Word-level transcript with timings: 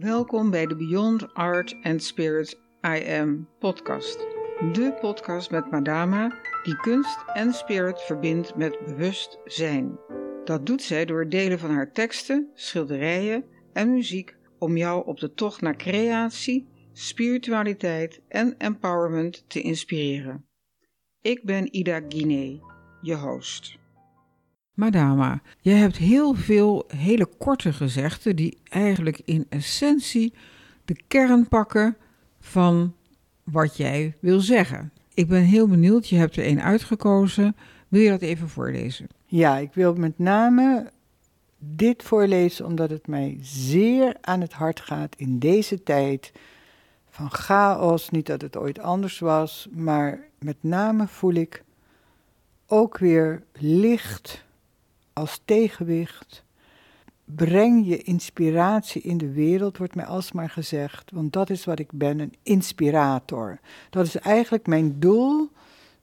Welkom 0.00 0.50
bij 0.50 0.66
de 0.66 0.76
Beyond 0.76 1.34
Art 1.34 1.76
and 1.82 2.02
Spirit 2.02 2.58
I 2.86 3.18
Am 3.20 3.48
podcast. 3.58 4.18
De 4.72 4.96
podcast 5.00 5.50
met 5.50 5.70
Madama 5.70 6.38
die 6.62 6.76
kunst 6.76 7.18
en 7.34 7.52
spirit 7.52 8.00
verbindt 8.00 8.56
met 8.56 8.78
bewustzijn. 8.84 9.98
Dat 10.44 10.66
doet 10.66 10.82
zij 10.82 11.04
door 11.04 11.20
het 11.20 11.30
delen 11.30 11.58
van 11.58 11.70
haar 11.70 11.92
teksten, 11.92 12.50
schilderijen 12.54 13.44
en 13.72 13.92
muziek 13.92 14.36
om 14.58 14.76
jou 14.76 15.06
op 15.06 15.18
de 15.18 15.32
tocht 15.32 15.60
naar 15.60 15.76
creatie, 15.76 16.68
spiritualiteit 16.92 18.20
en 18.28 18.54
empowerment 18.58 19.44
te 19.48 19.60
inspireren. 19.60 20.46
Ik 21.20 21.44
ben 21.44 21.74
Ida 21.74 22.00
Guinee, 22.08 22.60
je 23.00 23.14
host. 23.14 23.79
Madama, 24.80 25.40
je 25.60 25.70
hebt 25.70 25.96
heel 25.96 26.34
veel 26.34 26.84
hele 26.96 27.28
korte 27.38 27.72
gezegden 27.72 28.36
die 28.36 28.58
eigenlijk 28.68 29.20
in 29.24 29.46
essentie 29.48 30.34
de 30.84 30.96
kern 31.08 31.48
pakken 31.48 31.96
van 32.38 32.94
wat 33.44 33.76
jij 33.76 34.16
wil 34.20 34.40
zeggen. 34.40 34.92
Ik 35.14 35.28
ben 35.28 35.42
heel 35.42 35.68
benieuwd, 35.68 36.08
je 36.08 36.16
hebt 36.16 36.36
er 36.36 36.44
één 36.44 36.62
uitgekozen. 36.62 37.56
Wil 37.88 38.00
je 38.00 38.10
dat 38.10 38.20
even 38.20 38.48
voorlezen? 38.48 39.06
Ja, 39.26 39.58
ik 39.58 39.74
wil 39.74 39.94
met 39.94 40.18
name 40.18 40.90
dit 41.58 42.02
voorlezen 42.02 42.66
omdat 42.66 42.90
het 42.90 43.06
mij 43.06 43.38
zeer 43.40 44.16
aan 44.20 44.40
het 44.40 44.52
hart 44.52 44.80
gaat 44.80 45.16
in 45.16 45.38
deze 45.38 45.82
tijd 45.82 46.32
van 47.08 47.30
chaos. 47.30 48.10
Niet 48.10 48.26
dat 48.26 48.40
het 48.40 48.56
ooit 48.56 48.78
anders 48.78 49.18
was, 49.18 49.68
maar 49.72 50.20
met 50.38 50.56
name 50.60 51.06
voel 51.06 51.34
ik 51.34 51.64
ook 52.66 52.98
weer 52.98 53.42
licht 53.52 54.48
als 55.12 55.40
tegenwicht. 55.44 56.44
Breng 57.24 57.86
je 57.86 58.02
inspiratie 58.02 59.02
in 59.02 59.18
de 59.18 59.32
wereld, 59.32 59.78
wordt 59.78 59.94
mij 59.94 60.04
alsmaar 60.04 60.50
gezegd, 60.50 61.10
want 61.10 61.32
dat 61.32 61.50
is 61.50 61.64
wat 61.64 61.78
ik 61.78 61.92
ben, 61.92 62.18
een 62.18 62.34
inspirator. 62.42 63.58
Dat 63.90 64.06
is 64.06 64.16
eigenlijk 64.16 64.66
mijn 64.66 65.00
doel 65.00 65.50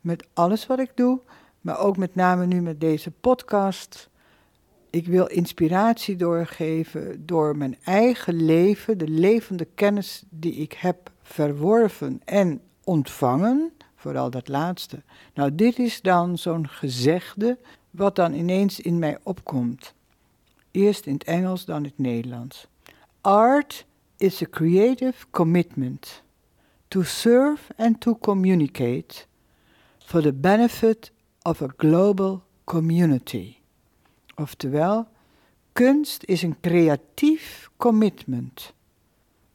met 0.02 0.28
alles 0.33 0.67
wat 0.67 0.80
ik 0.80 0.91
doe, 0.95 1.19
maar 1.61 1.80
ook 1.80 1.97
met 1.97 2.16
name 2.16 2.45
nu 2.45 2.61
met 2.61 2.80
deze 2.80 3.11
podcast. 3.11 4.09
Ik 4.89 5.08
wil 5.08 5.25
inspiratie 5.25 6.16
doorgeven 6.16 7.25
door 7.25 7.58
mijn 7.58 7.78
eigen 7.83 8.45
leven, 8.45 8.97
de 8.97 9.08
levende 9.08 9.67
kennis 9.75 10.23
die 10.30 10.53
ik 10.53 10.73
heb 10.73 11.11
verworven 11.22 12.22
en 12.25 12.61
ontvangen, 12.83 13.72
vooral 13.95 14.30
dat 14.30 14.47
laatste. 14.47 15.03
Nou, 15.33 15.55
dit 15.55 15.80
is 15.80 16.02
dan 16.02 16.38
zo'n 16.38 16.67
gezegde 16.67 17.58
wat 17.98 18.16
dan 18.16 18.34
ineens 18.34 18.80
in 18.80 19.00
mij 19.00 19.17
opkomt. 19.23 19.94
Eerst 20.72 21.06
in 21.06 21.14
het 21.14 21.23
Engels, 21.23 21.66
dan 21.66 21.78
in 21.78 21.84
het 21.84 21.98
Nederlands. 21.98 22.67
Art 23.22 23.86
is 24.17 24.42
a 24.42 24.45
creative 24.50 25.26
commitment 25.31 26.23
to 26.88 27.03
serve 27.03 27.73
and 27.75 28.02
to 28.02 28.18
communicate 28.18 29.25
for 29.98 30.22
the 30.22 30.34
benefit 30.34 31.12
of 31.42 31.62
a 31.62 31.73
global 31.78 32.44
community. 32.64 33.56
Oftewel, 34.36 35.08
kunst 35.73 36.23
is 36.23 36.42
een 36.42 36.59
creatief 36.62 37.70
commitment 37.78 38.73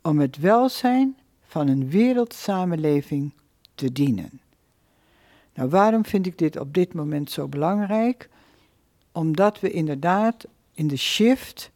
om 0.02 0.18
het 0.18 0.38
welzijn 0.38 1.16
van 1.42 1.68
een 1.68 1.90
wereldsamenleving 1.90 3.32
te 3.74 3.92
dienen. 3.92 4.41
Nou, 5.54 5.68
waarom 5.68 6.04
vind 6.04 6.26
ik 6.26 6.38
dit 6.38 6.58
op 6.58 6.74
dit 6.74 6.94
moment 6.94 7.30
zo 7.30 7.48
belangrijk? 7.48 8.28
Omdat 9.12 9.60
we 9.60 9.70
inderdaad 9.70 10.46
in 10.72 10.88
de 10.88 10.96
shift, 10.96 11.70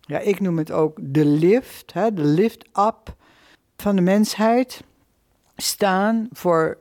ja, 0.00 0.18
ik 0.18 0.40
noem 0.40 0.58
het 0.58 0.70
ook 0.70 0.98
de 1.02 1.24
lift, 1.24 1.92
hè, 1.92 2.14
de 2.14 2.24
lift-up 2.24 3.16
van 3.76 3.96
de 3.96 4.02
mensheid, 4.02 4.82
staan 5.56 6.28
voor 6.32 6.78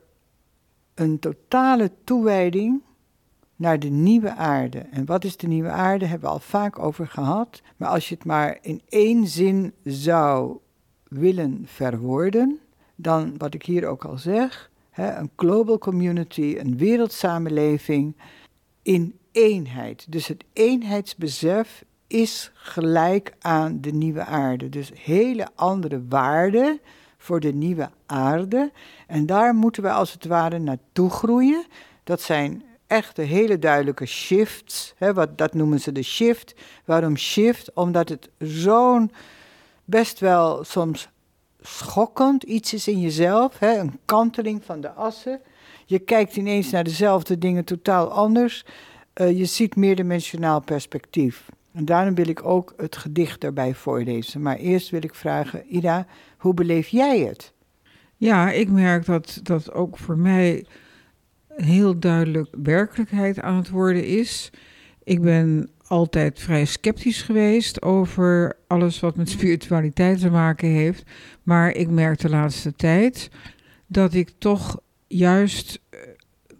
een 0.94 1.19
totale 1.19 1.91
toewijding 2.03 2.81
naar 3.56 3.79
de 3.79 3.90
nieuwe 3.90 4.35
aarde. 4.35 4.79
En 4.79 5.06
wat 5.06 5.23
is 5.23 5.38
de 5.38 5.47
nieuwe 5.47 5.69
aarde? 5.69 6.06
Hebben 6.06 6.28
we 6.28 6.34
al 6.34 6.40
vaak 6.40 6.79
over 6.79 7.07
gehad. 7.07 7.62
Maar 7.78 7.90
als 7.90 8.09
je 8.09 8.16
het 8.16 8.25
maar 8.25 8.57
in 8.62 8.81
één 8.90 9.28
zin 9.28 9.73
zou 9.84 10.57
willen 11.07 11.63
verwoorden, 11.66 12.59
dan 12.96 13.38
wat 13.38 13.53
ik 13.53 13.63
hier 13.63 13.88
ook 13.88 14.06
al 14.06 14.17
zeg, 14.17 14.72
een 14.95 15.29
global 15.35 15.78
community, 15.78 16.56
een 16.59 16.78
wereldsamenleving 16.78 18.16
in 18.81 19.17
eenheid. 19.31 20.06
Dus 20.09 20.28
het 20.28 20.44
eenheidsbesef 20.53 21.83
is 22.07 22.51
gelijk 22.53 23.34
aan 23.39 23.81
de 23.81 23.91
nieuwe 23.91 24.25
aarde. 24.25 24.69
Dus 24.69 24.91
hele 24.94 25.47
andere 25.55 26.03
waarden 26.09 26.79
voor 27.17 27.39
de 27.39 27.53
nieuwe 27.53 27.89
aarde. 28.05 28.72
En 29.07 29.25
daar 29.25 29.55
moeten 29.55 29.84
we 29.84 29.91
als 29.91 30.13
het 30.13 30.25
ware 30.25 30.59
naartoe 30.59 31.09
groeien. 31.09 31.66
Dat 32.03 32.22
zijn 32.22 32.63
echte 32.88 33.22
hele 33.22 33.59
duidelijke 33.59 34.05
shifts. 34.05 34.94
Hè, 34.97 35.13
wat, 35.13 35.38
dat 35.38 35.53
noemen 35.53 35.79
ze 35.79 35.91
de 35.91 36.03
shift. 36.03 36.55
Waarom 36.85 37.17
shift? 37.17 37.73
Omdat 37.73 38.09
het 38.09 38.29
zo'n 38.39 39.11
best 39.85 40.19
wel 40.19 40.63
soms 40.63 41.09
schokkend 41.66 42.44
iets 42.44 42.74
is 42.74 42.88
in 42.88 43.00
jezelf. 43.00 43.59
Hè, 43.59 43.80
een 43.80 44.00
kanteling 44.06 44.64
van 44.64 44.81
de 44.81 44.90
assen. 44.90 45.42
Je 45.86 46.00
kijkt 46.00 46.36
ineens 46.36 46.70
naar 46.72 46.84
dezelfde 46.84 47.38
dingen 47.38 47.64
totaal 47.64 48.12
anders. 48.12 48.66
Uh, 49.22 49.38
je 49.38 49.46
ziet 49.46 49.76
meerdimensionaal 49.76 50.59
perspectief. 50.62 51.50
En 51.74 51.86
daarom 51.86 52.16
wil 52.16 52.28
ik 52.28 52.46
ook 52.46 52.74
het 52.78 52.98
gedicht 52.98 53.44
erbij 53.44 53.74
voorlezen. 53.74 54.42
Maar 54.42 54.56
eerst 54.56 54.90
wil 54.90 55.03
ik 55.03 55.16
vragen, 55.16 55.64
Ida, 55.76 56.08
hoe 56.38 56.53
beleef 56.53 56.88
jij 56.88 57.20
het? 57.20 57.53
Ja, 58.18 58.52
ik 58.52 58.70
merk 58.70 59.06
dat 59.06 59.40
dat 59.44 59.74
ook 59.74 59.97
voor 59.97 60.18
mij 60.18 60.66
heel 61.56 62.00
duidelijk 62.00 62.50
werkelijkheid 62.64 63.40
aan 63.40 63.56
het 63.56 63.70
worden 63.70 64.06
is. 64.06 64.50
Ik 65.03 65.22
ben 65.22 65.70
altijd 65.88 66.40
vrij 66.40 66.66
sceptisch 66.66 67.22
geweest 67.22 67.81
over 67.81 68.57
alles 68.68 69.00
wat 69.00 69.16
met 69.16 69.29
spiritualiteit 69.29 70.19
te 70.19 70.29
maken 70.29 70.68
heeft. 70.68 71.03
Maar 71.44 71.72
ik 71.72 71.90
merk 71.90 72.19
de 72.19 72.29
laatste 72.29 72.73
tijd 72.73 73.29
dat 73.88 74.13
ik 74.13 74.31
toch 74.38 74.79
juist 75.07 75.79
uh, 75.91 76.00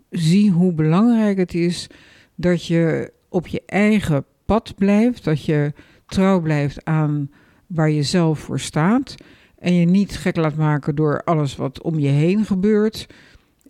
zie 0.10 0.52
hoe 0.52 0.74
belangrijk 0.74 1.38
het 1.38 1.54
is 1.54 1.88
dat 2.36 2.66
je 2.66 3.12
op 3.30 3.48
je 3.48 3.62
eigen 3.66 4.26
pad 4.46 4.74
blijft, 4.78 5.24
dat 5.24 5.46
je 5.46 5.74
trouw 6.06 6.40
blijft 6.40 6.86
aan 6.86 7.30
waar 7.68 7.90
je 7.90 8.04
zelf 8.04 8.40
voor 8.40 8.60
staat 8.60 9.16
en 9.60 9.74
je 9.74 9.86
niet 9.86 10.18
gek 10.18 10.36
laat 10.36 10.56
maken 10.56 10.96
door 10.96 11.24
alles 11.24 11.56
wat 11.56 11.82
om 11.82 12.00
je 12.00 12.08
heen 12.08 12.46
gebeurt, 12.46 13.08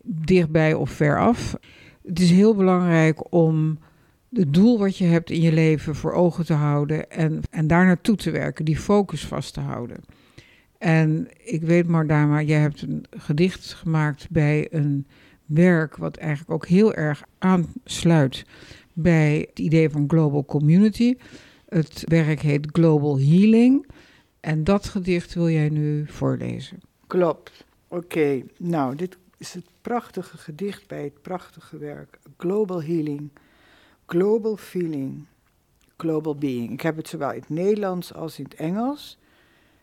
dichtbij 0.03 0.73
of 0.73 0.89
ver 0.89 1.19
af. 1.19 1.55
Het 2.05 2.19
is 2.19 2.31
heel 2.31 2.55
belangrijk 2.55 3.33
om 3.33 3.77
het 4.38 4.53
doel 4.53 4.79
wat 4.79 4.97
je 4.97 5.06
hebt 5.06 5.29
in 5.29 5.41
je 5.41 5.51
leven 5.51 5.96
voor 5.96 6.12
ogen 6.12 6.46
te 6.46 6.53
houden 6.53 7.12
en, 7.12 7.41
en 7.50 7.68
daar 7.68 7.85
naartoe 7.85 8.16
te 8.16 8.31
werken, 8.31 8.66
die 8.66 8.78
focus 8.78 9.25
vast 9.25 9.53
te 9.53 9.59
houden. 9.59 9.97
En 10.78 11.28
ik 11.44 11.62
weet, 11.62 11.88
Mardama, 11.88 12.41
jij 12.41 12.59
hebt 12.59 12.81
een 12.81 13.06
gedicht 13.09 13.73
gemaakt 13.73 14.28
bij 14.29 14.68
een 14.72 15.07
werk 15.46 15.97
wat 15.97 16.18
eigenlijk 16.18 16.51
ook 16.51 16.68
heel 16.68 16.94
erg 16.94 17.23
aansluit 17.38 18.46
bij 18.94 19.46
het 19.50 19.59
idee 19.59 19.90
van 19.90 20.03
global 20.07 20.46
community. 20.46 21.16
Het 21.66 22.03
werk 22.07 22.41
heet 22.41 22.67
Global 22.72 23.19
Healing. 23.19 23.88
En 24.40 24.63
dat 24.63 24.85
gedicht 24.85 25.34
wil 25.34 25.50
jij 25.50 25.69
nu 25.69 26.06
voorlezen. 26.07 26.79
Klopt. 27.07 27.66
Oké, 27.88 28.44
nou, 28.57 28.96
dit 28.96 29.17
is 29.38 29.53
het 29.53 29.66
prachtige 29.81 30.38
gedicht 30.38 30.88
bij 30.88 31.03
het 31.03 31.22
prachtige 31.22 31.78
werk 31.78 32.19
Global 32.38 32.84
Healing, 32.84 33.29
Global 34.07 34.57
Feeling, 34.57 35.25
Global 35.97 36.35
Being. 36.35 36.71
Ik 36.71 36.81
heb 36.81 36.95
het 36.95 37.07
zowel 37.07 37.31
in 37.31 37.39
het 37.39 37.49
Nederlands 37.49 38.13
als 38.13 38.38
in 38.38 38.43
het 38.43 38.53
Engels. 38.53 39.17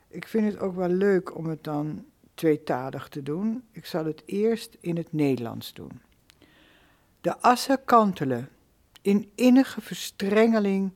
Ik 0.08 0.28
vind 0.28 0.52
het 0.52 0.60
ook 0.60 0.74
wel 0.74 0.88
leuk 0.88 1.36
om 1.36 1.46
het 1.46 1.64
dan 1.64 2.04
tweetalig 2.34 3.08
te 3.08 3.22
doen. 3.22 3.62
Ik 3.72 3.86
zal 3.86 4.04
het 4.04 4.22
eerst 4.26 4.76
in 4.80 4.96
het 4.96 5.12
Nederlands 5.12 5.72
doen. 5.72 6.00
De 7.20 7.38
assen 7.38 7.84
kantelen 7.84 8.48
in 9.00 9.30
innige 9.34 9.80
verstrengeling, 9.80 10.92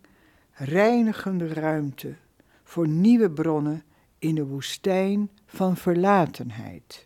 reinigende 0.52 1.46
ruimte 1.46 2.14
voor 2.62 2.88
nieuwe 2.88 3.30
bronnen 3.30 3.84
in 4.18 4.34
de 4.34 4.46
woestijn 4.46 5.30
van 5.46 5.76
verlatenheid. 5.76 7.04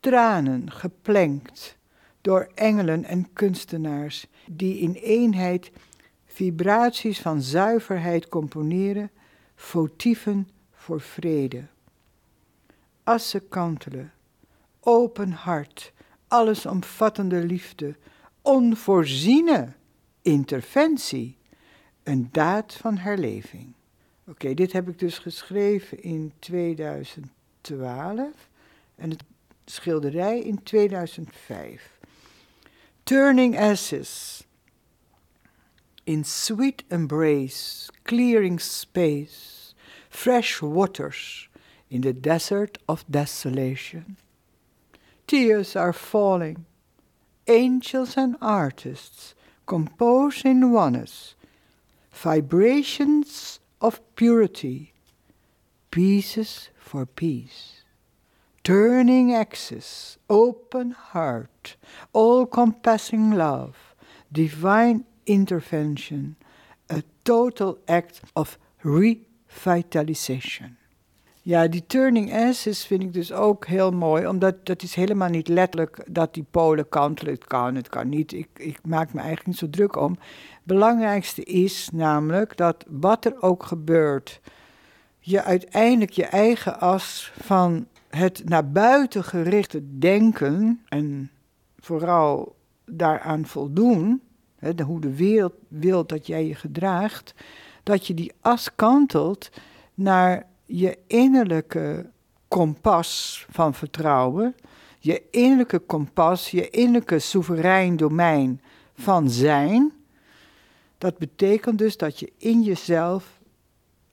Tranen 0.00 0.70
geplenkt 0.70 1.78
door 2.20 2.50
engelen 2.54 3.04
en 3.04 3.32
kunstenaars 3.32 4.26
die 4.46 4.78
in 4.78 4.92
eenheid 4.92 5.70
vibraties 6.24 7.20
van 7.20 7.42
zuiverheid 7.42 8.28
componeren, 8.28 9.10
fotieven 9.54 10.48
voor 10.72 11.00
vrede 11.00 11.64
assen 13.10 13.48
kantelen, 13.48 14.12
open 14.80 15.30
hart, 15.30 15.92
allesomvattende 16.28 17.44
liefde, 17.44 17.96
onvoorziene 18.42 19.72
interventie, 20.22 21.36
een 22.02 22.28
daad 22.32 22.74
van 22.74 22.96
herleving. 22.96 23.72
Oké, 24.26 24.54
dit 24.54 24.72
heb 24.72 24.88
ik 24.88 24.98
dus 24.98 25.18
geschreven 25.18 26.02
in 26.02 26.32
2012 26.38 28.48
en 28.94 29.10
het 29.10 29.22
schilderij 29.64 30.40
in 30.40 30.62
2005. 30.62 31.99
Turning 33.10 33.56
ashes 33.56 34.44
in 36.06 36.22
sweet 36.22 36.84
embrace, 36.92 37.90
clearing 38.04 38.60
space, 38.60 39.74
fresh 40.08 40.62
waters 40.62 41.48
in 41.90 42.02
the 42.02 42.12
desert 42.12 42.78
of 42.88 43.04
desolation. 43.10 44.16
Tears 45.26 45.74
are 45.74 45.92
falling. 45.92 46.66
Angels 47.48 48.16
and 48.16 48.36
artists 48.40 49.34
compose 49.66 50.44
in 50.44 50.70
oneness 50.70 51.34
vibrations 52.12 53.58
of 53.80 54.00
purity, 54.14 54.92
pieces 55.90 56.70
for 56.78 57.06
peace. 57.06 57.79
Turning 58.62 59.34
axis, 59.34 60.18
open 60.28 60.94
heart, 61.12 61.76
all 62.12 62.46
compassing 62.46 63.34
love, 63.34 63.94
divine 64.28 65.04
intervention, 65.24 66.36
a 66.92 67.02
total 67.22 67.78
act 67.86 68.20
of 68.34 68.58
revitalization. 68.82 70.76
Ja, 71.42 71.68
die 71.68 71.86
turning 71.86 72.32
asses 72.32 72.86
vind 72.86 73.02
ik 73.02 73.12
dus 73.12 73.32
ook 73.32 73.66
heel 73.66 73.90
mooi, 73.90 74.26
omdat 74.26 74.66
dat 74.66 74.82
is 74.82 74.94
helemaal 74.94 75.28
niet 75.28 75.48
letterlijk 75.48 76.04
dat 76.06 76.34
die 76.34 76.46
polen 76.50 76.88
kantelen. 76.88 77.32
Het 77.32 77.44
kan, 77.44 77.74
het 77.74 77.88
kan 77.88 78.08
niet. 78.08 78.32
Ik, 78.32 78.48
ik 78.56 78.78
maak 78.84 79.12
me 79.12 79.18
eigenlijk 79.18 79.48
niet 79.48 79.58
zo 79.58 79.70
druk 79.70 79.96
om. 79.96 80.10
Het 80.10 80.20
belangrijkste 80.64 81.42
is 81.42 81.88
namelijk 81.92 82.56
dat 82.56 82.84
wat 82.88 83.24
er 83.24 83.42
ook 83.42 83.62
gebeurt, 83.62 84.40
je 85.18 85.42
uiteindelijk 85.42 86.10
je 86.10 86.26
eigen 86.26 86.80
as 86.80 87.32
van 87.42 87.86
het 88.10 88.42
naar 88.44 88.70
buiten 88.70 89.24
gerichte 89.24 89.98
denken 89.98 90.80
en 90.88 91.30
vooral 91.78 92.56
daaraan 92.84 93.46
voldoen, 93.46 94.20
hè, 94.58 94.72
hoe 94.84 95.00
de 95.00 95.16
wereld 95.16 95.54
wil 95.68 96.06
dat 96.06 96.26
jij 96.26 96.46
je 96.46 96.54
gedraagt, 96.54 97.34
dat 97.82 98.06
je 98.06 98.14
die 98.14 98.32
as 98.40 98.74
kantelt 98.74 99.50
naar 99.94 100.46
je 100.64 100.98
innerlijke 101.06 102.10
kompas 102.48 103.46
van 103.50 103.74
vertrouwen, 103.74 104.54
je 104.98 105.22
innerlijke 105.30 105.78
kompas, 105.78 106.50
je 106.50 106.70
innerlijke 106.70 107.18
soeverein 107.18 107.96
domein 107.96 108.60
van 108.94 109.30
zijn. 109.30 109.92
Dat 110.98 111.18
betekent 111.18 111.78
dus 111.78 111.96
dat 111.96 112.18
je 112.18 112.32
in 112.36 112.62
jezelf, 112.62 113.39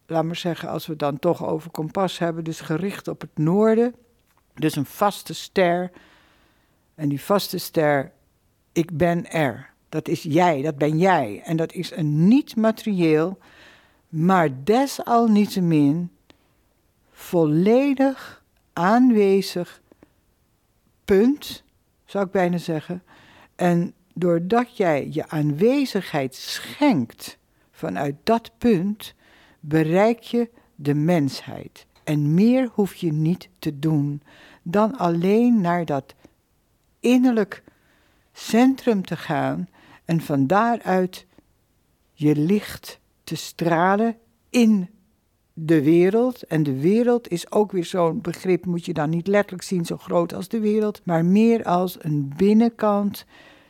laat 0.08 0.24
maar 0.24 0.36
zeggen, 0.36 0.70
als 0.70 0.86
we 0.86 0.92
het 0.92 1.00
dan 1.00 1.20
toch 1.20 1.46
over 1.46 1.72
kompas 1.72 2.18
hebben, 2.18 2.44
dus 2.44 2.60
gericht 2.60 3.08
op 3.08 3.22
het 3.22 3.38
noorden, 3.38 3.96
dus 4.54 4.76
een 4.76 4.86
vaste 4.86 5.34
ster. 5.34 5.92
En 6.96 7.10
die 7.10 7.22
vaste 7.22 7.58
ster, 7.58 8.12
ik 8.72 8.98
ben 8.98 9.32
er. 9.32 9.70
Dat 9.90 10.08
is 10.08 10.24
jij, 10.24 10.62
dat 10.62 10.78
ben 10.78 10.98
jij. 10.98 11.42
En 11.46 11.58
dat 11.58 11.74
is 11.74 11.92
een 11.92 12.28
niet 12.28 12.56
materieel, 12.56 13.38
maar 14.10 14.50
desalniettemin 14.64 16.12
volledig 17.12 18.44
aanwezig 18.74 19.82
punt, 21.06 21.64
zou 22.06 22.26
ik 22.26 22.32
bijna 22.32 22.58
zeggen. 22.58 23.04
En 23.56 23.94
doordat 24.14 24.78
jij 24.78 25.08
je 25.12 25.28
aanwezigheid 25.28 26.36
schenkt 26.36 27.38
vanuit 27.72 28.16
dat 28.24 28.52
punt, 28.58 29.14
bereik 29.68 30.20
je 30.20 30.50
de 30.76 30.94
mensheid. 30.94 31.86
En 32.04 32.34
meer 32.34 32.70
hoef 32.74 32.96
je 32.96 33.14
niet 33.14 33.50
te 33.60 33.80
doen 33.80 34.22
dan 34.64 34.98
alleen 34.98 35.62
naar 35.62 35.86
dat 35.86 36.16
innerlijk 37.00 37.64
centrum 38.34 39.06
te 39.06 39.18
gaan 39.18 39.68
en 40.06 40.22
van 40.22 40.48
daaruit 40.48 41.26
je 42.14 42.36
licht 42.36 43.00
te 43.24 43.36
stralen 43.36 44.18
in 44.50 44.90
de 45.54 45.84
wereld. 45.84 46.44
En 46.44 46.64
de 46.64 46.80
wereld 46.80 47.28
is 47.28 47.52
ook 47.52 47.72
weer 47.72 47.86
zo'n 47.86 48.22
begrip, 48.22 48.66
moet 48.66 48.86
je 48.86 48.94
dan 48.94 49.10
niet 49.10 49.28
letterlijk 49.28 49.64
zien 49.64 49.86
zo 49.86 49.98
groot 49.98 50.34
als 50.34 50.48
de 50.48 50.60
wereld, 50.60 51.02
maar 51.04 51.26
meer 51.26 51.64
als 51.64 51.98
een 52.00 52.34
binnenkant 52.38 53.26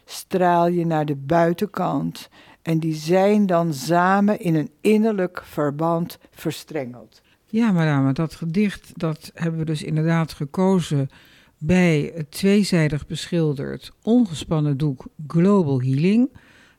straal 0.05 0.67
je 0.67 0.85
naar 0.85 1.05
de 1.05 1.15
buitenkant. 1.15 2.29
En 2.67 2.79
die 2.79 2.95
zijn 2.95 3.45
dan 3.45 3.73
samen 3.73 4.39
in 4.39 4.55
een 4.55 4.69
innerlijk 4.81 5.41
verband 5.43 6.17
verstrengeld. 6.31 7.21
Ja, 7.45 7.71
madame, 7.71 8.13
dat 8.13 8.35
gedicht 8.35 8.91
dat 8.95 9.31
hebben 9.33 9.59
we 9.59 9.65
dus 9.65 9.83
inderdaad 9.83 10.33
gekozen 10.33 11.09
bij 11.57 12.11
het 12.15 12.31
tweezijdig 12.31 13.07
beschilderd 13.07 13.91
ongespannen 14.01 14.77
doek 14.77 15.05
Global 15.27 15.81
Healing. 15.81 16.29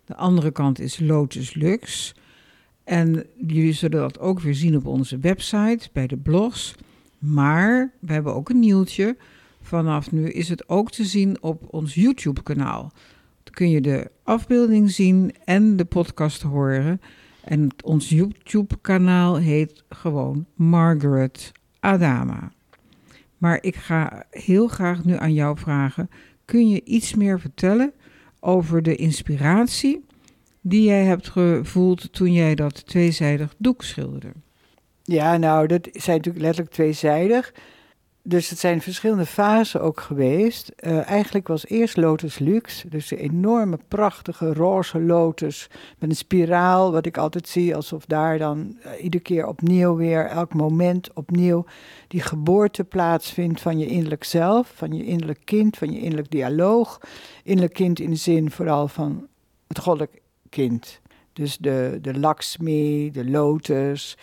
De 0.05 0.17
andere 0.17 0.51
kant 0.51 0.81
is 0.81 0.99
Lotus 0.99 1.55
Lux. 1.55 2.15
En 2.85 3.27
jullie 3.47 3.73
zullen 3.73 4.01
dat 4.01 4.19
ook 4.19 4.41
weer 4.41 4.55
zien 4.55 4.77
op 4.77 4.87
onze 4.87 5.19
website, 5.19 5.89
bij 5.93 6.07
de 6.07 6.17
blogs. 6.17 6.75
Maar 7.19 7.93
we 8.01 8.13
hebben 8.13 8.35
ook 8.35 8.49
een 8.49 8.61
nieuwtje. 8.61 9.17
Vanaf 9.61 10.13
nu 10.13 10.31
is 10.31 10.49
het 10.49 10.69
ook 10.69 10.91
te 10.91 11.05
zien 11.05 11.43
op 11.43 11.75
ons 11.75 11.95
YouTube-kanaal. 11.95 12.93
Kun 13.59 13.71
je 13.71 13.81
de 13.81 14.11
afbeelding 14.23 14.91
zien 14.91 15.35
en 15.45 15.77
de 15.77 15.85
podcast 15.85 16.43
horen. 16.43 17.01
En 17.45 17.69
ons 17.85 18.09
YouTube-kanaal 18.09 19.37
heet 19.37 19.85
gewoon 19.89 20.47
Margaret 20.55 21.53
Adama. 21.81 22.53
Maar 23.39 23.59
ik 23.61 23.77
ga 23.77 24.25
heel 24.31 24.69
graag 24.69 25.05
nu 25.05 25.17
aan 25.17 25.33
jou 25.33 25.59
vragen: 25.59 26.11
kun 26.45 26.69
je 26.69 26.85
iets 26.85 27.15
meer 27.15 27.41
vertellen 27.41 27.93
over 28.41 28.83
de 28.83 28.95
inspiratie 28.95 30.05
die 30.61 30.83
jij 30.83 31.05
hebt 31.05 31.29
gevoeld 31.29 32.13
toen 32.13 32.33
jij 32.33 32.55
dat 32.55 32.87
tweezijdig 32.87 33.55
doek 33.57 33.83
schilderde? 33.83 34.33
Ja, 35.03 35.37
nou, 35.37 35.67
dat 35.67 35.89
zijn 35.93 36.17
natuurlijk 36.17 36.45
letterlijk 36.45 36.75
tweezijdig. 36.75 37.55
Dus 38.29 38.51
het 38.51 38.59
zijn 38.59 38.81
verschillende 38.81 39.27
fasen 39.27 39.81
ook 39.81 40.01
geweest. 40.01 40.73
Uh, 40.81 41.09
eigenlijk 41.09 41.49
was 41.49 41.67
eerst 41.67 41.97
Lotus 41.97 42.39
Lux, 42.39 42.85
dus 42.89 43.09
de 43.09 43.17
enorme 43.17 43.79
prachtige 43.89 44.53
roze 44.53 45.01
lotus 45.01 45.69
met 45.99 46.11
een 46.11 46.17
spiraal, 46.17 46.93
wat 46.93 47.07
ik 47.07 47.17
altijd 47.17 47.49
zie 47.49 47.77
alsof 47.77 48.05
daar 48.07 48.39
dan 48.39 48.77
uh, 48.87 49.03
iedere 49.03 49.23
keer 49.23 49.47
opnieuw 49.47 49.97
weer, 49.97 50.27
elk 50.27 50.55
moment 50.55 51.13
opnieuw, 51.13 51.65
die 52.09 52.21
geboorte 52.21 52.85
plaatsvindt 52.85 53.61
van 53.61 53.79
je 53.79 53.87
innerlijk 53.87 54.25
zelf, 54.25 54.73
van 54.75 54.93
je 54.93 55.05
innerlijk 55.05 55.41
kind, 55.45 55.77
van 55.77 55.93
je 55.93 56.01
innerlijk 56.01 56.31
dialoog. 56.31 57.01
Innerlijk 57.45 57.75
kind 57.75 58.01
in 58.01 58.11
de 58.11 58.17
zin 58.17 58.51
vooral 58.51 58.89
van 58.89 59.27
het 59.67 59.79
goddelijk 59.79 60.21
kind. 60.49 61.01
Dus 61.33 61.57
de, 61.57 61.99
de 62.03 62.19
Lakshmi, 62.19 63.11
de 63.11 63.31
lotus, 63.31 64.17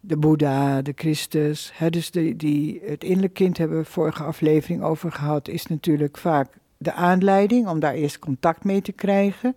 de 0.00 0.16
Boeddha, 0.16 0.82
de 0.82 0.92
Christus. 0.96 1.70
Hè, 1.74 1.90
dus 1.90 2.10
de, 2.10 2.36
die, 2.36 2.80
het 2.84 3.04
innerlijk 3.04 3.34
kind 3.34 3.58
hebben 3.58 3.78
we 3.78 3.84
vorige 3.84 4.22
aflevering 4.22 4.82
over 4.82 5.12
gehad, 5.12 5.48
is 5.48 5.66
natuurlijk 5.66 6.18
vaak 6.18 6.48
de 6.76 6.92
aanleiding 6.92 7.68
om 7.68 7.80
daar 7.80 7.94
eerst 7.94 8.18
contact 8.18 8.64
mee 8.64 8.82
te 8.82 8.92
krijgen. 8.92 9.56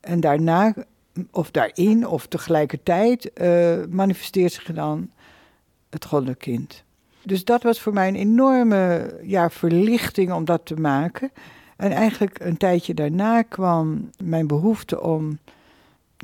En 0.00 0.20
daarna, 0.20 0.74
of 1.30 1.50
daarin, 1.50 2.06
of 2.06 2.26
tegelijkertijd, 2.26 3.30
uh, 3.34 3.76
manifesteert 3.88 4.52
zich 4.52 4.72
dan 4.72 5.10
het 5.90 6.04
goddelijk 6.04 6.38
kind. 6.38 6.84
Dus 7.22 7.44
dat 7.44 7.62
was 7.62 7.80
voor 7.80 7.92
mij 7.92 8.08
een 8.08 8.14
enorme 8.14 9.14
ja, 9.22 9.50
verlichting 9.50 10.32
om 10.32 10.44
dat 10.44 10.66
te 10.66 10.74
maken. 10.74 11.32
En 11.76 11.90
eigenlijk 11.90 12.40
een 12.40 12.56
tijdje 12.56 12.94
daarna 12.94 13.42
kwam 13.42 14.10
mijn 14.22 14.46
behoefte 14.46 15.00
om, 15.00 15.38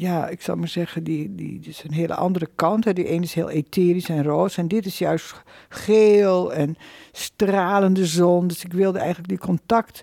ja, 0.01 0.29
ik 0.29 0.43
zal 0.43 0.57
maar 0.57 0.69
zeggen, 0.69 1.05
die, 1.05 1.35
die, 1.35 1.61
is 1.63 1.85
een 1.85 1.93
hele 1.93 2.15
andere 2.15 2.49
kant. 2.55 2.85
Hè. 2.85 2.93
Die 2.93 3.07
ene 3.07 3.25
is 3.25 3.35
heel 3.35 3.51
etherisch 3.51 4.09
en 4.09 4.23
roze 4.23 4.61
en 4.61 4.69
dit 4.69 4.87
is 4.87 4.99
juist 4.99 5.43
geel 5.69 6.53
en 6.53 6.77
stralende 7.13 8.07
zon. 8.07 8.47
Dus 8.47 8.65
ik 8.65 8.73
wilde 8.73 8.99
eigenlijk 8.99 9.29
die 9.29 9.39
contact 9.39 10.03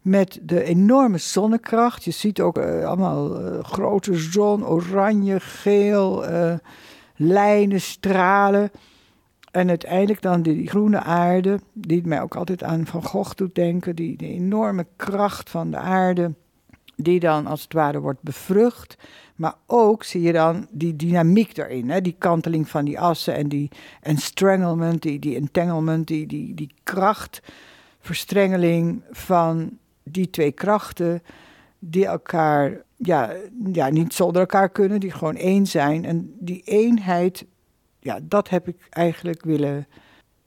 met 0.00 0.38
de 0.42 0.64
enorme 0.64 1.18
zonnekracht. 1.18 2.04
Je 2.04 2.10
ziet 2.10 2.40
ook 2.40 2.58
uh, 2.58 2.84
allemaal 2.84 3.40
uh, 3.40 3.64
grote 3.64 4.14
zon, 4.14 4.66
oranje, 4.66 5.40
geel, 5.40 6.30
uh, 6.30 6.54
lijnen, 7.16 7.80
stralen. 7.80 8.70
En 9.50 9.68
uiteindelijk 9.68 10.22
dan 10.22 10.42
die, 10.42 10.68
groene 10.68 11.00
aarde, 11.00 11.60
die 11.72 12.06
mij 12.06 12.22
ook 12.22 12.36
altijd 12.36 12.62
aan 12.62 12.86
Van 12.86 13.02
Gogh 13.02 13.34
doet 13.34 13.54
denken, 13.54 13.96
die, 13.96 14.16
die 14.16 14.32
enorme 14.32 14.86
kracht 14.96 15.50
van 15.50 15.70
de 15.70 15.76
aarde, 15.76 16.34
die 16.96 17.20
dan 17.20 17.46
als 17.46 17.62
het 17.62 17.72
ware 17.72 18.00
wordt 18.00 18.22
bevrucht. 18.22 18.96
Maar 19.36 19.54
ook 19.66 20.04
zie 20.04 20.20
je 20.20 20.32
dan 20.32 20.66
die 20.70 20.96
dynamiek 20.96 21.56
erin, 21.56 21.90
hè? 21.90 22.00
die 22.00 22.16
kanteling 22.18 22.68
van 22.68 22.84
die 22.84 23.00
assen 23.00 23.34
en 23.34 23.48
die 23.48 23.70
stranglement, 24.02 25.02
die, 25.02 25.18
die 25.18 25.36
entanglement, 25.36 26.06
die, 26.06 26.26
die, 26.26 26.54
die 26.54 26.74
krachtverstrengeling 26.82 29.02
van 29.10 29.78
die 30.02 30.30
twee 30.30 30.52
krachten 30.52 31.22
die 31.78 32.06
elkaar 32.06 32.82
ja, 32.96 33.32
ja, 33.72 33.88
niet 33.88 34.14
zonder 34.14 34.40
elkaar 34.40 34.68
kunnen, 34.68 35.00
die 35.00 35.10
gewoon 35.10 35.36
één 35.36 35.66
zijn. 35.66 36.04
En 36.04 36.34
die 36.38 36.62
eenheid, 36.64 37.44
ja, 37.98 38.18
dat 38.22 38.48
heb 38.48 38.68
ik 38.68 38.86
eigenlijk 38.90 39.44
willen 39.44 39.86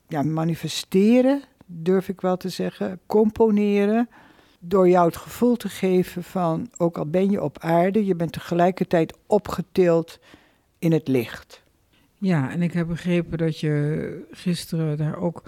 ja, 0.08 0.24
manifesteren, 0.24 1.42
durf 1.66 2.10
ik 2.10 2.22
wel 2.22 2.38
te 2.38 2.50
zeggen, 2.50 3.00
componeren. 3.06 4.10
Door 4.68 4.90
jou 4.90 5.06
het 5.06 5.18
gevoel 5.18 5.56
te 5.56 5.70
geven 5.70 6.24
van, 6.24 6.70
ook 6.78 6.98
al 6.98 7.06
ben 7.06 7.30
je 7.30 7.44
op 7.44 7.60
aarde, 7.60 8.06
je 8.06 8.16
bent 8.16 8.32
tegelijkertijd 8.32 9.18
opgetild 9.26 10.20
in 10.80 10.92
het 10.92 11.08
licht. 11.08 11.64
Ja, 12.18 12.52
en 12.52 12.62
ik 12.62 12.74
heb 12.74 12.88
begrepen 12.88 13.38
dat 13.38 13.60
je 13.60 14.28
gisteren 14.32 14.98
daar 14.98 15.18
ook 15.18 15.44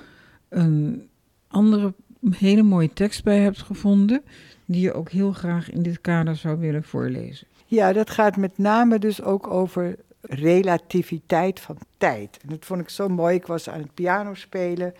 een 0.49 1.09
andere 1.47 1.93
hele 2.29 2.63
mooie 2.63 2.93
tekst 2.93 3.23
bij 3.23 3.39
hebt 3.39 3.61
gevonden, 3.61 4.23
die 4.65 4.81
je 4.81 4.93
ook 4.93 5.09
heel 5.09 5.31
graag 5.31 5.71
in 5.71 5.83
dit 5.83 6.01
kader 6.01 6.35
zou 6.35 6.59
willen 6.59 6.83
voorlezen. 6.83 7.47
Ja, 7.65 7.93
dat 7.93 8.09
gaat 8.09 8.37
met 8.37 8.57
name 8.57 8.99
dus 8.99 9.21
ook 9.21 9.47
over 9.47 9.95
relativiteit 10.21 11.59
van 11.59 11.77
tijd. 11.97 12.37
En 12.41 12.49
dat 12.49 12.65
vond 12.65 12.81
ik 12.81 12.89
zo 12.89 13.07
mooi. 13.07 13.35
Ik 13.35 13.45
was 13.45 13.69
aan 13.69 13.79
het 13.79 13.93
piano 13.93 14.33
spelen 14.33 14.93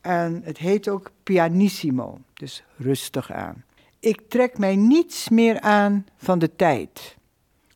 en 0.00 0.40
het 0.44 0.58
heet 0.58 0.88
ook 0.88 1.10
pianissimo, 1.22 2.18
dus 2.40 2.62
rustig 2.76 3.32
aan. 3.32 3.64
Ik 3.98 4.20
trek 4.28 4.58
mij 4.58 4.76
niets 4.76 5.28
meer 5.28 5.60
aan 5.60 6.06
van 6.16 6.38
de 6.38 6.56
tijd. 6.56 7.16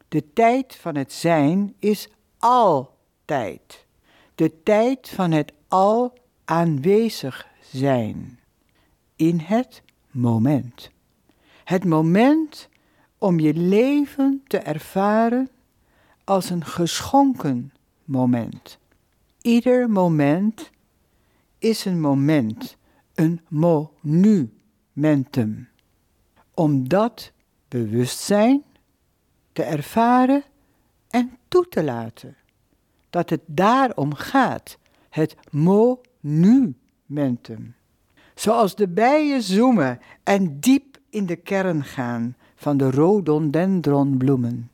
De 0.08 0.32
tijd 0.32 0.76
van 0.76 0.96
het 0.96 1.12
zijn 1.12 1.74
is 1.78 2.08
altijd. 2.38 3.86
De 4.34 4.62
tijd 4.62 5.08
van 5.08 5.30
het 5.30 5.52
al 5.68 6.12
aanwezig 6.44 7.46
zijn. 7.60 8.38
In 9.16 9.38
het 9.38 9.82
moment. 10.10 10.90
Het 11.64 11.84
moment 11.84 12.68
om 13.18 13.40
je 13.40 13.54
leven 13.54 14.42
te 14.46 14.58
ervaren 14.58 15.48
als 16.24 16.50
een 16.50 16.64
geschonken 16.64 17.72
moment. 18.04 18.78
Ieder 19.42 19.90
moment 19.90 20.70
is 21.58 21.84
een 21.84 22.00
moment, 22.00 22.76
een 23.14 23.40
monumentum. 24.94 25.68
Om 26.54 26.88
dat 26.88 27.32
bewustzijn 27.68 28.62
te 29.52 29.62
ervaren 29.62 30.42
en 31.10 31.36
toe 31.48 31.68
te 31.68 31.82
laten. 31.84 32.36
Dat 33.10 33.30
het 33.30 33.40
daarom 33.46 34.14
gaat, 34.14 34.78
het 35.10 35.36
monumentum. 35.50 36.74
Zoals 38.34 38.74
de 38.74 38.88
bijen 38.88 39.42
zoemen 39.42 40.00
en 40.22 40.60
diep 40.60 40.98
in 41.10 41.26
de 41.26 41.36
kern 41.36 41.84
gaan 41.84 42.36
van 42.54 42.76
de 42.76 42.90
rhododendronbloemen. 42.90 44.70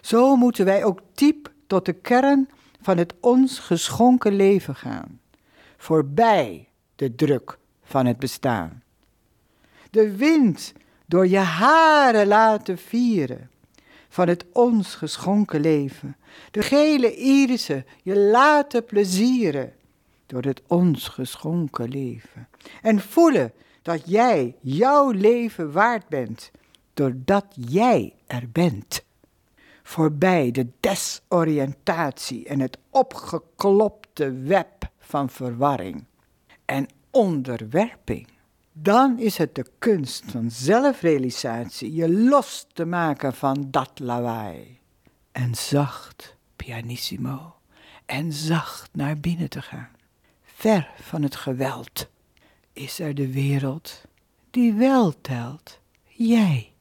Zo 0.00 0.36
moeten 0.36 0.64
wij 0.64 0.84
ook 0.84 1.00
diep 1.14 1.52
tot 1.66 1.84
de 1.84 1.92
kern 1.92 2.48
van 2.80 2.98
het 2.98 3.14
ons 3.20 3.58
geschonken 3.58 4.36
leven 4.36 4.74
gaan, 4.74 5.20
voorbij 5.76 6.68
de 6.96 7.14
druk 7.14 7.58
van 7.82 8.06
het 8.06 8.18
bestaan. 8.18 8.82
De 9.96 10.16
wind 10.16 10.72
door 11.06 11.26
je 11.26 11.38
haren 11.38 12.26
laten 12.26 12.78
vieren 12.78 13.50
van 14.08 14.28
het 14.28 14.44
ons 14.52 14.94
geschonken 14.94 15.60
leven. 15.60 16.16
De 16.50 16.62
gele 16.62 17.14
irissen 17.14 17.86
je 18.02 18.18
laten 18.18 18.84
plezieren 18.84 19.72
door 20.26 20.42
het 20.42 20.62
ons 20.66 21.08
geschonken 21.08 21.88
leven. 21.88 22.48
En 22.82 23.00
voelen 23.00 23.52
dat 23.82 24.02
jij 24.04 24.56
jouw 24.60 25.10
leven 25.10 25.72
waard 25.72 26.08
bent, 26.08 26.50
doordat 26.94 27.46
jij 27.50 28.14
er 28.26 28.50
bent. 28.52 29.04
Voorbij 29.82 30.50
de 30.50 30.66
desoriëntatie 30.80 32.46
en 32.46 32.60
het 32.60 32.78
opgeklopte 32.90 34.32
web 34.32 34.90
van 34.98 35.30
verwarring 35.30 36.04
en 36.64 36.86
onderwerping. 37.10 38.34
Dan 38.78 39.18
is 39.18 39.36
het 39.36 39.54
de 39.54 39.66
kunst 39.78 40.24
van 40.26 40.50
zelfrealisatie 40.50 41.94
je 41.94 42.12
los 42.12 42.66
te 42.72 42.84
maken 42.84 43.34
van 43.34 43.68
dat 43.70 43.98
lawaai. 43.98 44.78
En 45.32 45.54
zacht, 45.54 46.36
pianissimo, 46.56 47.56
en 48.06 48.32
zacht 48.32 48.90
naar 48.92 49.18
binnen 49.18 49.48
te 49.48 49.62
gaan. 49.62 49.88
Ver 50.42 50.90
van 51.00 51.22
het 51.22 51.36
geweld 51.36 52.08
is 52.72 52.98
er 52.98 53.14
de 53.14 53.32
wereld 53.32 54.02
die 54.50 54.72
wel 54.72 55.20
telt. 55.20 55.80
Jij, 56.06 56.72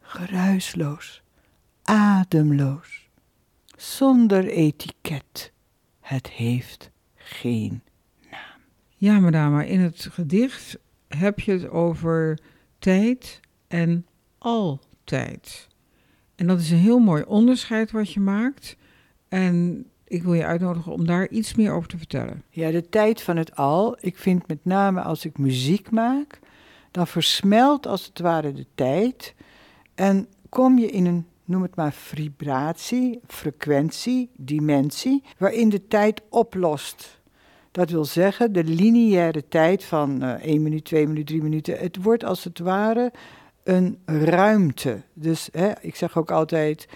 geruisloos, 0.00 1.22
ademloos, 1.82 3.08
zonder 3.76 4.46
etiket. 4.46 5.52
Het 6.00 6.28
heeft 6.28 6.90
geen 7.14 7.82
naam. 8.30 8.60
Ja, 8.96 9.18
madame, 9.18 9.68
in 9.68 9.80
het 9.80 10.08
gedicht 10.10 10.78
heb 11.08 11.40
je 11.40 11.52
het 11.52 11.68
over 11.68 12.38
tijd 12.78 13.40
en 13.68 14.06
altijd. 14.38 15.68
En 16.34 16.46
dat 16.46 16.60
is 16.60 16.70
een 16.70 16.76
heel 16.76 16.98
mooi 16.98 17.22
onderscheid 17.22 17.90
wat 17.90 18.12
je 18.12 18.20
maakt. 18.20 18.76
En 19.28 19.86
ik 20.04 20.22
wil 20.22 20.34
je 20.34 20.44
uitnodigen 20.44 20.92
om 20.92 21.06
daar 21.06 21.28
iets 21.28 21.54
meer 21.54 21.72
over 21.72 21.88
te 21.88 21.98
vertellen. 21.98 22.42
Ja, 22.50 22.70
de 22.70 22.88
tijd 22.88 23.22
van 23.22 23.36
het 23.36 23.56
al. 23.56 23.96
Ik 24.00 24.18
vind 24.18 24.48
met 24.48 24.64
name 24.64 25.00
als 25.00 25.24
ik 25.24 25.38
muziek 25.38 25.90
maak, 25.90 26.38
dan 26.90 27.06
versmelt 27.06 27.86
als 27.86 28.06
het 28.06 28.18
ware 28.18 28.52
de 28.52 28.66
tijd. 28.74 29.34
En 29.94 30.28
kom 30.48 30.78
je 30.78 30.90
in 30.90 31.06
een, 31.06 31.26
noem 31.44 31.62
het 31.62 31.76
maar, 31.76 31.92
vibratie, 31.92 33.20
frequentie, 33.26 34.30
dimensie, 34.36 35.22
waarin 35.38 35.68
de 35.68 35.86
tijd 35.86 36.22
oplost. 36.28 37.17
Dat 37.70 37.90
wil 37.90 38.04
zeggen, 38.04 38.52
de 38.52 38.64
lineaire 38.64 39.48
tijd 39.48 39.84
van 39.84 40.24
uh, 40.24 40.30
1 40.30 40.62
minuut, 40.62 40.84
2 40.84 41.06
minuten, 41.06 41.26
3 41.26 41.42
minuten. 41.42 41.78
Het 41.78 42.02
wordt 42.02 42.24
als 42.24 42.44
het 42.44 42.58
ware 42.58 43.12
een 43.64 43.98
ruimte. 44.04 45.02
Dus 45.12 45.48
hè, 45.52 45.70
ik 45.80 45.96
zeg 45.96 46.16
ook 46.18 46.30
altijd, 46.30 46.88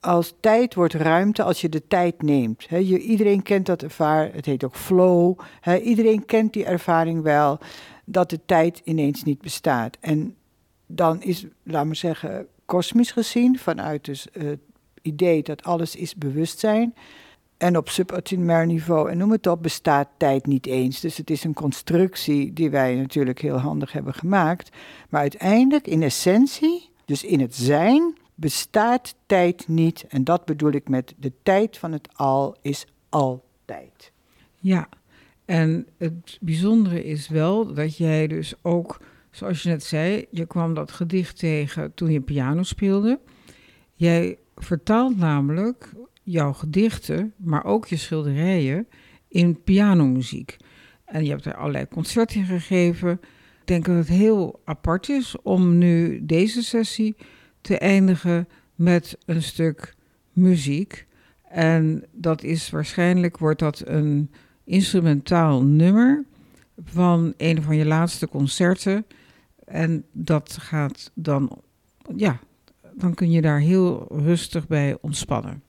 als 0.00 0.34
tijd 0.40 0.74
wordt 0.74 0.94
ruimte 0.94 1.42
als 1.42 1.60
je 1.60 1.68
de 1.68 1.86
tijd 1.86 2.22
neemt. 2.22 2.66
Iedereen 2.80 3.42
kent 3.42 3.66
dat 3.66 3.82
ervaring, 3.82 4.34
het 4.34 4.46
heet 4.46 4.64
ook 4.64 4.76
flow. 4.76 5.38
Iedereen 5.82 6.24
kent 6.24 6.52
die 6.52 6.64
ervaring 6.64 7.22
wel, 7.22 7.58
dat 8.04 8.30
de 8.30 8.40
tijd 8.46 8.80
ineens 8.84 9.22
niet 9.22 9.40
bestaat. 9.40 9.96
En 10.00 10.36
dan 10.86 11.22
is, 11.22 11.46
laat 11.62 11.84
maar 11.84 11.96
zeggen, 11.96 12.46
kosmisch 12.64 13.12
gezien, 13.12 13.58
vanuit 13.58 14.04
dus 14.04 14.26
het 14.32 14.60
idee 15.02 15.42
dat 15.42 15.62
alles 15.62 15.96
is 15.96 16.14
bewustzijn. 16.14 16.94
En 17.62 17.76
op 17.76 17.88
subatomair 17.88 18.66
niveau, 18.66 19.10
en 19.10 19.18
noem 19.18 19.30
het 19.30 19.46
op, 19.46 19.62
bestaat 19.62 20.08
tijd 20.16 20.46
niet 20.46 20.66
eens. 20.66 21.00
Dus 21.00 21.16
het 21.16 21.30
is 21.30 21.44
een 21.44 21.54
constructie 21.54 22.52
die 22.52 22.70
wij 22.70 22.94
natuurlijk 22.94 23.40
heel 23.40 23.58
handig 23.58 23.92
hebben 23.92 24.14
gemaakt. 24.14 24.70
Maar 25.08 25.20
uiteindelijk, 25.20 25.86
in 25.86 26.02
essentie, 26.02 26.90
dus 27.04 27.24
in 27.24 27.40
het 27.40 27.54
zijn, 27.54 28.18
bestaat 28.34 29.14
tijd 29.26 29.68
niet. 29.68 30.04
En 30.08 30.24
dat 30.24 30.44
bedoel 30.44 30.72
ik 30.72 30.88
met 30.88 31.14
de 31.18 31.32
tijd 31.42 31.78
van 31.78 31.92
het 31.92 32.08
al 32.12 32.56
is 32.62 32.86
altijd. 33.08 34.12
Ja, 34.58 34.88
en 35.44 35.86
het 35.98 36.38
bijzondere 36.40 37.04
is 37.04 37.28
wel 37.28 37.74
dat 37.74 37.96
jij 37.96 38.26
dus 38.26 38.54
ook, 38.62 39.00
zoals 39.30 39.62
je 39.62 39.68
net 39.68 39.84
zei, 39.84 40.26
je 40.30 40.46
kwam 40.46 40.74
dat 40.74 40.92
gedicht 40.92 41.38
tegen 41.38 41.94
toen 41.94 42.10
je 42.10 42.20
piano 42.20 42.62
speelde. 42.62 43.20
Jij 43.94 44.38
vertaalt 44.56 45.16
namelijk 45.16 45.92
jouw 46.22 46.52
gedichten, 46.52 47.32
maar 47.36 47.64
ook 47.64 47.86
je 47.86 47.96
schilderijen 47.96 48.88
in 49.28 49.62
pianomuziek. 49.62 50.56
En 51.04 51.24
je 51.24 51.30
hebt 51.30 51.44
er 51.44 51.56
allerlei 51.56 51.88
concerten 51.88 52.44
gegeven. 52.44 53.10
Ik 53.60 53.66
denk 53.66 53.84
dat 53.84 53.96
het 53.96 54.08
heel 54.08 54.60
apart 54.64 55.08
is 55.08 55.36
om 55.42 55.78
nu 55.78 56.26
deze 56.26 56.62
sessie 56.62 57.16
te 57.60 57.78
eindigen 57.78 58.48
met 58.74 59.18
een 59.24 59.42
stuk 59.42 59.94
muziek. 60.32 61.06
En 61.48 62.04
dat 62.12 62.42
is 62.42 62.70
waarschijnlijk 62.70 63.38
wordt 63.38 63.58
dat 63.58 63.82
een 63.86 64.30
instrumentaal 64.64 65.62
nummer 65.62 66.24
van 66.84 67.34
een 67.36 67.62
van 67.62 67.76
je 67.76 67.86
laatste 67.86 68.28
concerten. 68.28 69.06
En 69.64 70.04
dat 70.12 70.56
gaat 70.60 71.10
dan, 71.14 71.62
ja, 72.16 72.40
dan 72.94 73.14
kun 73.14 73.30
je 73.30 73.40
daar 73.40 73.60
heel 73.60 74.06
rustig 74.10 74.66
bij 74.66 74.98
ontspannen. 75.00 75.62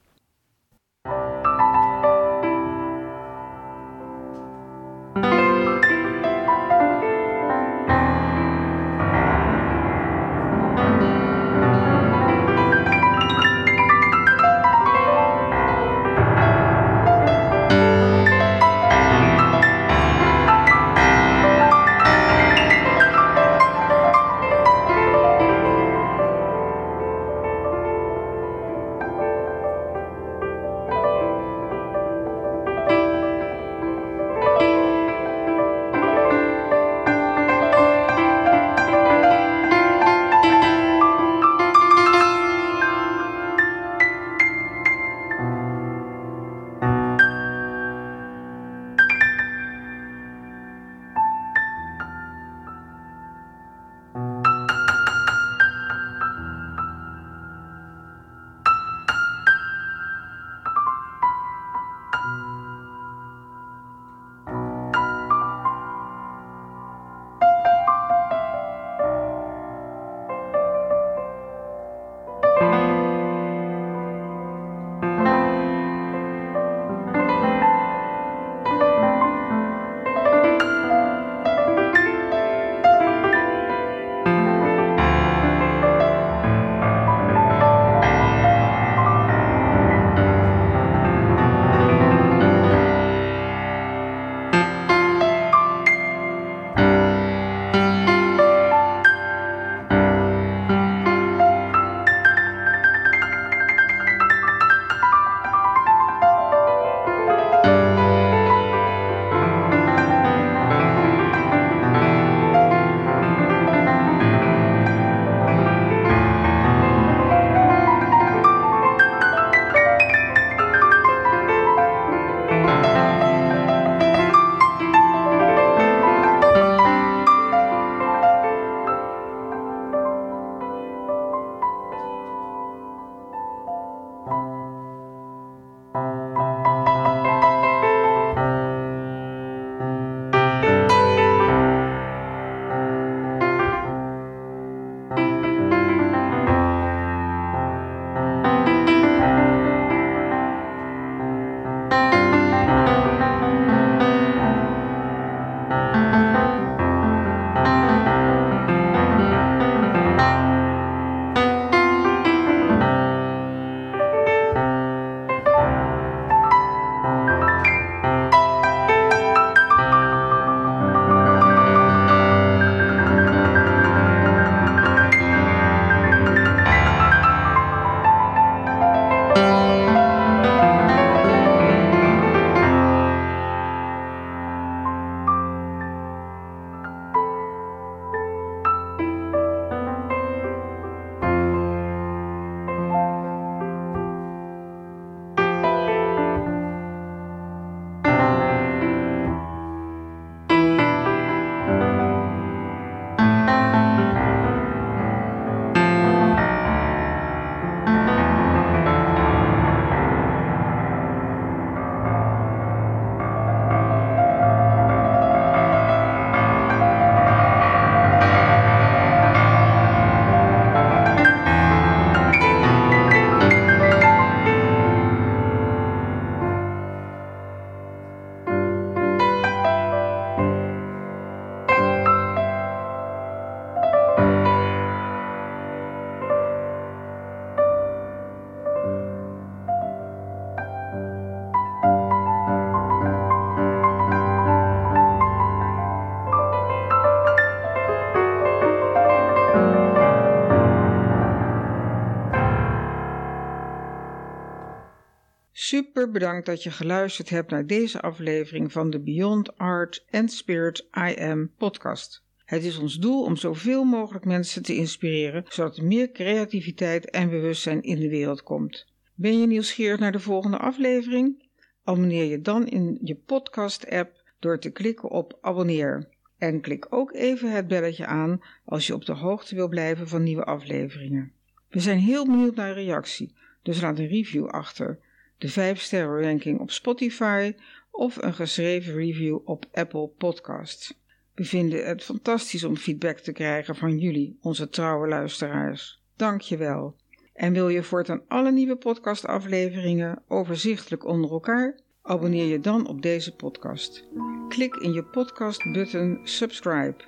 Bedankt 256.11 256.45
dat 256.45 256.63
je 256.63 256.71
geluisterd 256.71 257.29
hebt 257.29 257.51
naar 257.51 257.65
deze 257.65 258.01
aflevering 258.01 258.71
van 258.71 258.89
de 258.89 258.99
Beyond 258.99 259.57
Art 259.57 260.05
and 260.09 260.31
Spirit 260.31 260.87
I 260.97 261.21
Am 261.21 261.51
podcast. 261.57 262.23
Het 262.45 262.63
is 262.63 262.77
ons 262.77 262.97
doel 262.97 263.23
om 263.23 263.35
zoveel 263.35 263.83
mogelijk 263.83 264.25
mensen 264.25 264.63
te 264.63 264.75
inspireren, 264.75 265.45
zodat 265.47 265.77
er 265.77 265.83
meer 265.83 266.11
creativiteit 266.11 267.09
en 267.09 267.29
bewustzijn 267.29 267.81
in 267.81 267.99
de 267.99 268.09
wereld 268.09 268.43
komt. 268.43 268.87
Ben 269.15 269.39
je 269.39 269.47
nieuwsgierig 269.47 269.99
naar 269.99 270.11
de 270.11 270.19
volgende 270.19 270.57
aflevering? 270.57 271.49
Abonneer 271.83 272.25
je 272.25 272.41
dan 272.41 272.67
in 272.67 272.99
je 273.01 273.15
podcast-app 273.15 274.23
door 274.39 274.59
te 274.59 274.71
klikken 274.71 275.09
op 275.09 275.37
abonneer. 275.41 276.09
En 276.37 276.61
klik 276.61 276.85
ook 276.89 277.13
even 277.13 277.51
het 277.51 277.67
belletje 277.67 278.05
aan 278.05 278.41
als 278.65 278.87
je 278.87 278.93
op 278.93 279.05
de 279.05 279.13
hoogte 279.13 279.55
wil 279.55 279.67
blijven 279.67 280.07
van 280.07 280.23
nieuwe 280.23 280.43
afleveringen. 280.43 281.31
We 281.69 281.79
zijn 281.79 281.99
heel 281.99 282.25
benieuwd 282.25 282.55
naar 282.55 282.67
een 282.67 282.83
reactie, 282.83 283.35
dus 283.61 283.81
laat 283.81 283.99
een 283.99 284.07
review 284.07 284.47
achter, 284.47 284.99
de 285.43 285.49
5 285.49 285.81
sterren 285.81 286.21
ranking 286.21 286.59
op 286.59 286.71
Spotify 286.71 287.55
of 287.91 288.21
een 288.21 288.33
geschreven 288.33 288.93
review 288.93 289.39
op 289.45 289.65
Apple 289.71 290.07
Podcasts. 290.07 291.01
We 291.35 291.43
vinden 291.43 291.85
het 291.85 292.03
fantastisch 292.03 292.63
om 292.63 292.77
feedback 292.77 293.17
te 293.17 293.31
krijgen 293.31 293.75
van 293.75 293.97
jullie, 293.97 294.37
onze 294.41 294.69
trouwe 294.69 295.07
luisteraars. 295.07 296.01
Dank 296.15 296.41
je 296.41 296.57
wel. 296.57 296.95
En 297.33 297.53
wil 297.53 297.69
je 297.69 297.83
voortaan 297.83 298.21
alle 298.27 298.51
nieuwe 298.51 298.75
podcastafleveringen 298.75 300.21
overzichtelijk 300.27 301.05
onder 301.05 301.31
elkaar? 301.31 301.79
Abonneer 302.01 302.45
je 302.45 302.59
dan 302.59 302.87
op 302.87 303.01
deze 303.01 303.35
podcast. 303.35 304.07
Klik 304.47 304.75
in 304.75 304.93
je 304.93 305.03
podcast-button 305.03 306.19
subscribe 306.23 307.03